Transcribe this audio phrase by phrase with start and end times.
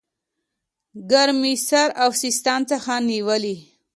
[1.11, 3.55] ګرمسېر او سیستان څخه نیولې.